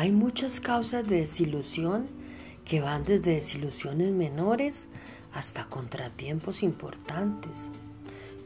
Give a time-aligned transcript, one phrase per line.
[0.00, 2.06] Hay muchas causas de desilusión
[2.64, 4.86] que van desde desilusiones menores
[5.34, 7.68] hasta contratiempos importantes.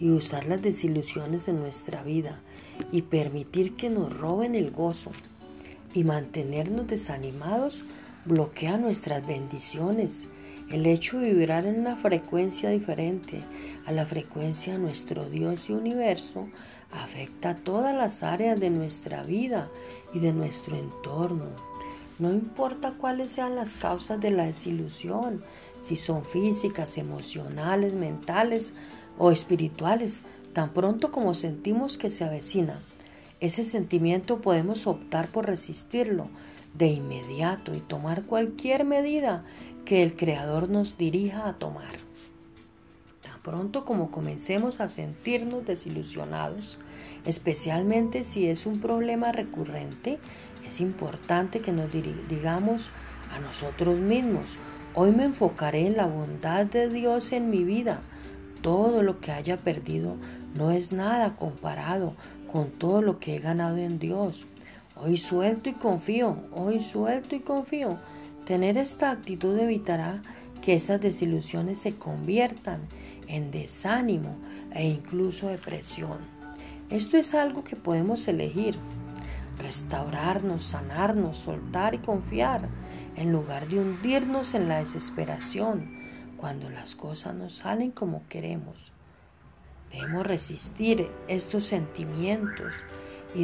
[0.00, 2.40] Y usar las desilusiones de nuestra vida
[2.90, 5.10] y permitir que nos roben el gozo
[5.92, 7.82] y mantenernos desanimados
[8.24, 10.28] bloquea nuestras bendiciones.
[10.70, 13.42] El hecho de vibrar en una frecuencia diferente
[13.84, 16.48] a la frecuencia de nuestro Dios y universo
[16.92, 19.68] afecta todas las áreas de nuestra vida
[20.14, 21.46] y de nuestro entorno.
[22.18, 25.42] No importa cuáles sean las causas de la desilusión,
[25.82, 28.72] si son físicas, emocionales, mentales
[29.18, 30.20] o espirituales,
[30.52, 32.80] tan pronto como sentimos que se avecina.
[33.40, 36.28] Ese sentimiento podemos optar por resistirlo
[36.74, 39.44] de inmediato y tomar cualquier medida
[39.84, 41.96] que el Creador nos dirija a tomar.
[43.22, 46.78] Tan pronto como comencemos a sentirnos desilusionados,
[47.24, 50.18] especialmente si es un problema recurrente,
[50.66, 51.90] es importante que nos
[52.28, 52.90] digamos
[53.32, 54.58] a nosotros mismos,
[54.94, 58.00] hoy me enfocaré en la bondad de Dios en mi vida.
[58.60, 60.16] Todo lo que haya perdido
[60.54, 62.14] no es nada comparado
[62.50, 64.46] con todo lo que he ganado en Dios.
[65.04, 67.98] Hoy suelto y confío, hoy suelto y confío.
[68.46, 70.22] Tener esta actitud evitará
[70.60, 72.82] que esas desilusiones se conviertan
[73.26, 74.36] en desánimo
[74.70, 76.18] e incluso depresión.
[76.88, 78.76] Esto es algo que podemos elegir.
[79.58, 82.68] Restaurarnos, sanarnos, soltar y confiar
[83.16, 85.98] en lugar de hundirnos en la desesperación
[86.36, 88.92] cuando las cosas no salen como queremos.
[89.90, 92.72] Debemos resistir estos sentimientos
[93.34, 93.42] y,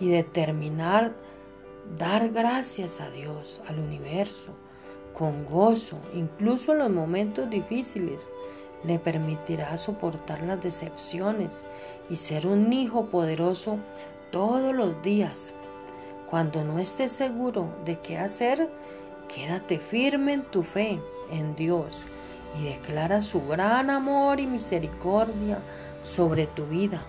[0.00, 1.14] y determinar
[1.98, 4.52] dar gracias a Dios, al universo,
[5.12, 8.28] con gozo, incluso en los momentos difíciles.
[8.84, 11.64] Le permitirá soportar las decepciones
[12.10, 13.78] y ser un hijo poderoso
[14.30, 15.54] todos los días.
[16.28, 18.68] Cuando no estés seguro de qué hacer,
[19.34, 21.00] quédate firme en tu fe
[21.30, 22.04] en Dios
[22.60, 25.58] y declara su gran amor y misericordia
[26.02, 27.04] sobre tu vida.